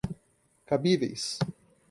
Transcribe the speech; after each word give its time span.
cabíveis 0.67 1.37